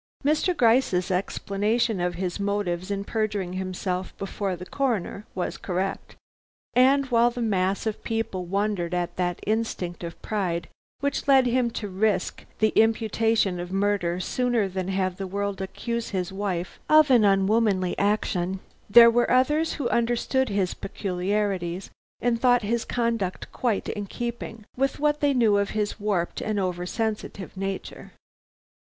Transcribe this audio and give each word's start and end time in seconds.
Mr. 0.25 0.57
Gryce's 0.57 1.11
explanation 1.11 1.99
of 1.99 2.15
his 2.15 2.39
motives 2.39 2.89
in 2.89 3.03
perjuring 3.03 3.53
himself 3.53 4.17
before 4.17 4.55
the 4.55 4.65
Coroner 4.65 5.27
was 5.35 5.57
correct, 5.57 6.15
and 6.73 7.05
while 7.11 7.29
the 7.29 7.39
mass 7.39 7.85
of 7.85 8.03
people 8.03 8.45
wondered 8.47 8.95
at 8.95 9.15
that 9.17 9.39
instinct 9.45 10.03
of 10.03 10.19
pride 10.23 10.67
which 11.01 11.27
led 11.27 11.45
him 11.45 11.69
to 11.69 11.87
risk 11.87 12.45
the 12.57 12.69
imputation 12.69 13.59
of 13.59 13.71
murder 13.71 14.19
sooner 14.19 14.67
than 14.67 14.87
have 14.87 15.17
the 15.17 15.27
world 15.27 15.61
accuse 15.61 16.09
his 16.09 16.33
wife 16.33 16.79
of 16.89 17.11
an 17.11 17.23
unwomanly 17.23 17.95
action, 17.99 18.59
there 18.89 19.11
were 19.11 19.29
others 19.29 19.73
who 19.73 19.87
understood 19.89 20.49
his 20.49 20.73
peculiarities, 20.73 21.91
and 22.21 22.41
thought 22.41 22.63
his 22.63 22.85
conduct 22.85 23.51
quite 23.51 23.87
in 23.89 24.07
keeping 24.07 24.65
with 24.75 24.99
what 24.99 25.19
they 25.19 25.31
knew 25.31 25.57
of 25.57 25.69
his 25.77 25.99
warped 25.99 26.41
and 26.41 26.59
over 26.59 26.87
sensitive 26.87 27.55
nature. 27.55 28.13